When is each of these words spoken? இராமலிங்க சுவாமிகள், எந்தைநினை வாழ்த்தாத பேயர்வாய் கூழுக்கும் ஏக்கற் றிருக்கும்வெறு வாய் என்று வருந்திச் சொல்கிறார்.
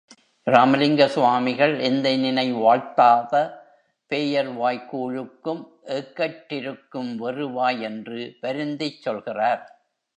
இராமலிங்க 0.47 1.07
சுவாமிகள், 1.07 1.73
எந்தைநினை 1.79 2.45
வாழ்த்தாத 2.53 3.33
பேயர்வாய் 4.11 4.81
கூழுக்கும் 4.91 5.61
ஏக்கற் 5.81 6.45
றிருக்கும்வெறு 6.49 7.51
வாய் 7.51 7.81
என்று 7.81 8.37
வருந்திச் 8.41 9.01
சொல்கிறார். 9.01 9.61